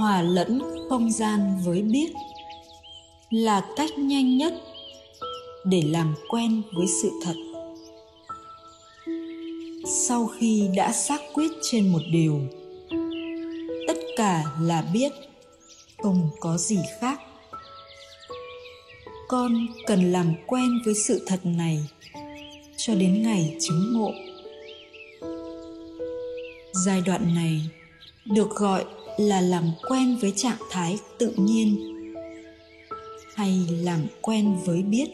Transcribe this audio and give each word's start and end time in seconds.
hòa 0.00 0.22
lẫn 0.22 0.62
không 0.88 1.10
gian 1.10 1.60
với 1.64 1.82
biết 1.82 2.12
là 3.30 3.64
cách 3.76 3.98
nhanh 3.98 4.38
nhất 4.38 4.54
để 5.64 5.82
làm 5.86 6.14
quen 6.28 6.62
với 6.72 6.86
sự 7.02 7.10
thật. 7.24 7.34
Sau 9.86 10.26
khi 10.26 10.68
đã 10.76 10.92
xác 10.92 11.20
quyết 11.34 11.50
trên 11.62 11.92
một 11.92 12.02
điều, 12.12 12.40
tất 13.88 13.98
cả 14.16 14.44
là 14.60 14.84
biết, 14.92 15.12
không 16.02 16.30
có 16.40 16.56
gì 16.56 16.78
khác. 17.00 17.20
Con 19.28 19.66
cần 19.86 20.12
làm 20.12 20.34
quen 20.46 20.68
với 20.84 20.94
sự 20.94 21.24
thật 21.26 21.40
này 21.44 21.78
cho 22.76 22.94
đến 22.94 23.22
ngày 23.22 23.56
chứng 23.60 23.92
ngộ. 23.92 24.12
Giai 26.72 27.00
đoạn 27.00 27.34
này 27.34 27.60
được 28.24 28.50
gọi 28.50 28.84
là 29.18 29.40
làm 29.40 29.70
quen 29.88 30.16
với 30.20 30.32
trạng 30.36 30.58
thái 30.70 30.98
tự 31.18 31.32
nhiên 31.36 31.76
hay 33.34 33.68
làm 33.82 34.06
quen 34.22 34.56
với 34.64 34.82
biết. 34.82 35.08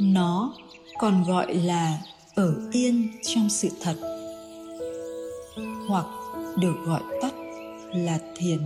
Nó 0.00 0.54
còn 0.98 1.24
gọi 1.28 1.54
là 1.54 1.98
ở 2.34 2.54
yên 2.72 3.08
trong 3.22 3.48
sự 3.50 3.68
thật, 3.80 3.96
hoặc 5.88 6.06
được 6.58 6.74
gọi 6.86 7.02
tắt 7.22 7.34
là 7.94 8.18
thiền. 8.36 8.58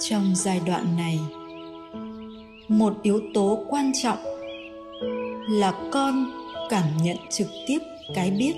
Trong 0.00 0.32
giai 0.34 0.60
đoạn 0.66 0.96
này, 0.96 1.18
một 2.68 2.94
yếu 3.02 3.20
tố 3.34 3.64
quan 3.68 3.92
trọng 4.02 4.18
là 5.48 5.90
con 5.92 6.30
cảm 6.70 6.84
nhận 7.02 7.16
trực 7.30 7.48
tiếp 7.66 7.78
cái 8.14 8.30
biết 8.30 8.54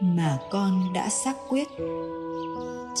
mà 0.00 0.38
con 0.50 0.92
đã 0.92 1.08
xác 1.08 1.36
quyết 1.48 1.68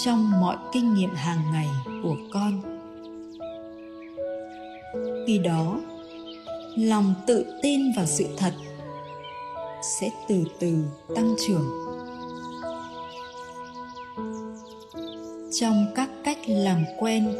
trong 0.04 0.40
mọi 0.40 0.56
kinh 0.72 0.94
nghiệm 0.94 1.14
hàng 1.14 1.52
ngày 1.52 1.68
của 2.02 2.16
con. 2.32 2.62
Khi 5.26 5.38
đó, 5.38 5.80
lòng 6.76 7.14
tự 7.26 7.46
tin 7.62 7.92
vào 7.96 8.06
sự 8.06 8.26
thật 8.36 8.54
sẽ 10.00 10.10
từ 10.28 10.44
từ 10.60 10.84
tăng 11.16 11.34
trưởng. 11.46 11.70
Trong 15.60 15.86
các 15.94 16.10
cách 16.24 16.38
làm 16.46 16.84
quen, 16.98 17.36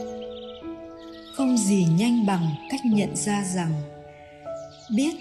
không 1.37 1.57
gì 1.57 1.87
nhanh 1.99 2.27
bằng 2.27 2.47
cách 2.71 2.81
nhận 2.85 3.17
ra 3.17 3.45
rằng 3.55 3.73
biết 4.97 5.15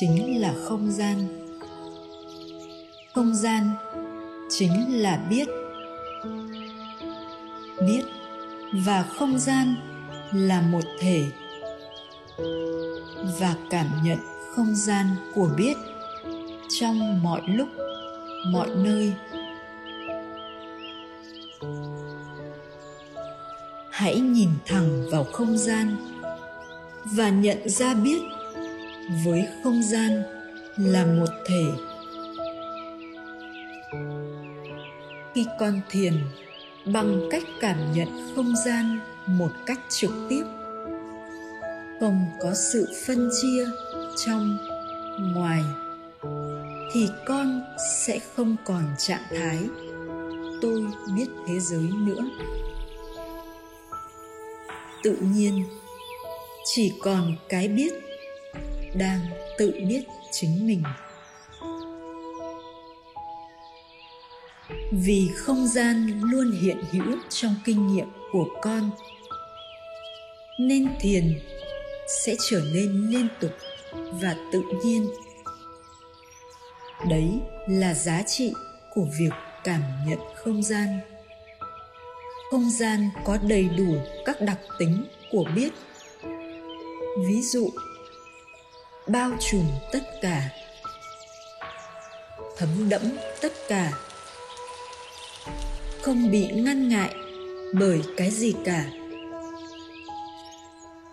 chính 0.00 0.40
là 0.40 0.54
không 0.68 0.90
gian 0.90 1.41
không 3.14 3.34
gian 3.34 3.70
chính 4.48 5.02
là 5.02 5.20
biết. 5.30 5.48
Biết 7.86 8.02
và 8.84 9.02
không 9.02 9.38
gian 9.38 9.74
là 10.32 10.60
một 10.60 10.84
thể 11.00 11.24
và 13.40 13.54
cảm 13.70 13.86
nhận 14.04 14.18
không 14.54 14.74
gian 14.74 15.06
của 15.34 15.50
biết 15.56 15.76
trong 16.80 17.22
mọi 17.22 17.40
lúc, 17.46 17.68
mọi 18.52 18.68
nơi. 18.76 19.12
Hãy 23.90 24.20
nhìn 24.20 24.50
thẳng 24.66 25.10
vào 25.10 25.24
không 25.24 25.58
gian 25.58 25.96
và 27.04 27.28
nhận 27.28 27.68
ra 27.68 27.94
biết 27.94 28.22
với 29.24 29.46
không 29.64 29.82
gian 29.82 30.22
là 30.76 31.06
một 31.06 31.30
thể 31.46 31.91
khi 35.34 35.46
con 35.60 35.80
thiền 35.90 36.14
bằng 36.84 37.28
cách 37.30 37.42
cảm 37.60 37.92
nhận 37.92 38.08
không 38.36 38.54
gian 38.66 39.00
một 39.26 39.50
cách 39.66 39.78
trực 39.88 40.10
tiếp. 40.28 40.42
Không 42.00 42.26
có 42.40 42.54
sự 42.54 42.88
phân 43.06 43.30
chia 43.42 43.66
trong, 44.26 44.58
ngoài, 45.34 45.62
thì 46.92 47.08
con 47.26 47.62
sẽ 48.06 48.18
không 48.34 48.56
còn 48.64 48.84
trạng 48.98 49.22
thái 49.30 49.58
tôi 50.62 50.84
biết 51.16 51.26
thế 51.46 51.60
giới 51.60 51.88
nữa. 52.06 52.24
Tự 55.02 55.16
nhiên, 55.20 55.64
chỉ 56.64 56.92
còn 57.02 57.36
cái 57.48 57.68
biết 57.68 57.92
đang 58.94 59.20
tự 59.58 59.72
biết 59.88 60.04
chính 60.30 60.66
mình. 60.66 60.82
Vì 64.94 65.30
không 65.36 65.66
gian 65.66 66.20
luôn 66.22 66.50
hiện 66.50 66.76
hữu 66.90 67.16
trong 67.28 67.54
kinh 67.64 67.86
nghiệm 67.86 68.06
của 68.32 68.46
con, 68.62 68.90
nên 70.58 70.88
thiền 71.00 71.40
sẽ 72.24 72.34
trở 72.50 72.60
nên 72.74 73.08
liên 73.10 73.28
tục 73.40 73.50
và 73.94 74.36
tự 74.52 74.62
nhiên. 74.84 75.08
Đấy 77.08 77.40
là 77.68 77.94
giá 77.94 78.22
trị 78.26 78.52
của 78.94 79.06
việc 79.18 79.32
cảm 79.64 79.82
nhận 80.06 80.18
không 80.34 80.62
gian. 80.62 81.00
Không 82.50 82.70
gian 82.70 83.08
có 83.24 83.38
đầy 83.48 83.68
đủ 83.78 83.96
các 84.24 84.40
đặc 84.40 84.58
tính 84.78 85.04
của 85.30 85.44
biết. 85.56 85.70
Ví 87.26 87.42
dụ, 87.42 87.70
bao 89.08 89.30
trùm 89.50 89.64
tất 89.92 90.02
cả, 90.22 90.48
thấm 92.56 92.88
đẫm 92.88 93.02
tất 93.40 93.52
cả 93.68 93.92
không 96.02 96.30
bị 96.30 96.46
ngăn 96.46 96.88
ngại 96.88 97.14
bởi 97.72 98.02
cái 98.16 98.30
gì 98.30 98.54
cả. 98.64 98.84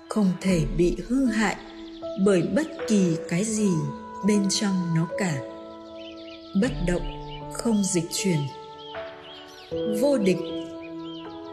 Không 0.09 0.31
thể 0.41 0.65
bị 0.77 0.97
hư 1.07 1.25
hại 1.25 1.55
bởi 2.25 2.41
bất 2.55 2.67
kỳ 2.87 3.15
cái 3.29 3.43
gì 3.43 3.69
bên 4.27 4.49
trong 4.49 4.75
nó 4.95 5.07
cả. 5.17 5.33
Bất 6.61 6.71
động 6.87 7.01
không 7.53 7.83
dịch 7.83 8.03
chuyển. 8.13 8.39
Vô 10.01 10.17
địch 10.17 10.39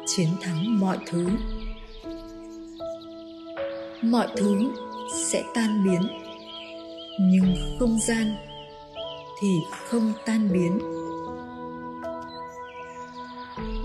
chiến 0.06 0.28
thắng 0.41 0.80
mọi 0.80 0.98
thứ. 1.06 1.28
Mọi 4.02 4.28
thứ 4.36 4.58
sẽ 5.14 5.42
tan 5.54 5.84
biến, 5.84 6.02
nhưng 7.20 7.54
không 7.78 7.98
gian 7.98 8.36
thì 9.41 9.48
không 9.88 10.12
tan 10.26 10.52
biến 10.52 10.78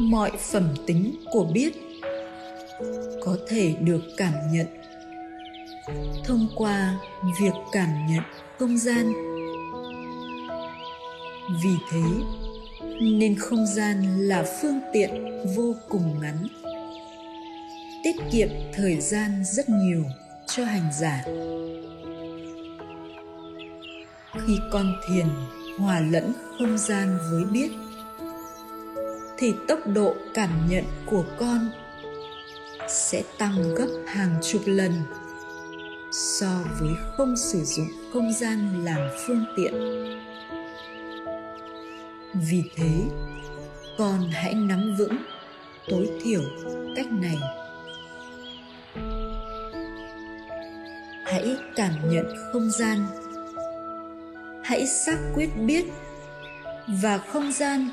mọi 0.10 0.32
phẩm 0.52 0.74
tính 0.86 1.16
của 1.32 1.44
biết, 1.44 1.74
có 3.22 3.38
thể 3.48 3.76
được 3.80 4.02
cảm 4.18 4.34
nhận 4.52 4.68
thông 6.24 6.48
qua 6.56 6.96
việc 7.42 7.54
cảm 7.72 8.06
nhận 8.10 8.24
không 8.60 8.78
gian. 8.78 9.14
Vì 11.64 11.76
thế, 11.92 12.02
nên 13.02 13.36
không 13.40 13.66
gian 13.66 14.28
là 14.28 14.44
phương 14.62 14.80
tiện 14.94 15.38
vô 15.56 15.76
cùng 15.90 16.20
ngắn, 16.22 16.48
tiết 18.04 18.16
kiệm 18.32 18.50
thời 18.74 19.02
gian 19.02 19.44
rất 19.46 19.70
nhiều 19.70 20.04
cho 20.48 20.66
hành 20.66 20.90
giả. 21.00 21.24
Khi 24.48 24.58
con 24.72 24.96
thiền 25.08 25.26
hòa 25.78 26.00
lẫn 26.00 26.34
không 26.58 26.78
gian 26.78 27.18
với 27.32 27.44
biết 27.44 27.72
thì 29.42 29.56
tốc 29.68 29.80
độ 29.86 30.16
cảm 30.34 30.50
nhận 30.70 30.84
của 31.06 31.24
con 31.40 31.72
sẽ 32.88 33.24
tăng 33.38 33.76
gấp 33.76 33.88
hàng 34.08 34.36
chục 34.42 34.62
lần 34.66 34.92
so 36.12 36.60
với 36.80 36.90
không 37.18 37.38
sử 37.38 37.64
dụng 37.64 37.88
không 38.14 38.34
gian 38.34 38.86
làm 38.86 39.10
phương 39.26 39.46
tiện. 39.58 39.74
Vì 42.34 42.64
thế, 42.76 42.92
con 43.98 44.30
hãy 44.32 44.54
nắm 44.54 44.96
vững, 44.98 45.18
tối 45.88 46.10
thiểu 46.24 46.42
cách 46.96 47.12
này. 47.12 47.38
Hãy 51.26 51.56
cảm 51.76 51.94
nhận 52.10 52.26
không 52.54 52.72
gian. 52.72 53.06
Hãy 54.64 54.88
xác 54.88 55.18
quyết 55.36 55.50
biết 55.66 55.86
và 56.88 57.18
không 57.18 57.52
gian 57.52 57.90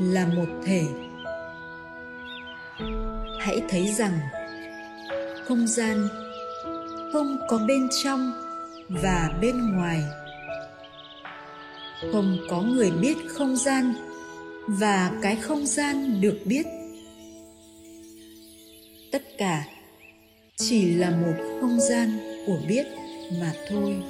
là 0.00 0.26
một 0.26 0.46
thể. 0.64 0.86
Hãy 3.40 3.62
thấy 3.68 3.86
rằng, 3.86 4.18
không 5.44 5.66
gian 5.66 6.08
không 7.12 7.36
có 7.48 7.58
bên 7.68 7.88
trong 8.04 8.32
và 8.88 9.30
bên 9.40 9.76
ngoài. 9.76 10.02
Không 12.12 12.36
có 12.50 12.62
người 12.62 12.90
biết 12.90 13.16
không 13.28 13.56
gian 13.56 13.94
và 14.66 15.10
cái 15.22 15.36
không 15.36 15.66
gian 15.66 16.20
được 16.20 16.38
biết. 16.44 16.66
Tất 19.12 19.22
cả 19.38 19.64
chỉ 20.56 20.94
là 20.94 21.10
một 21.10 21.34
không 21.60 21.80
gian 21.80 22.18
của 22.46 22.58
biết 22.68 22.86
mà 23.40 23.52
thôi. 23.68 24.02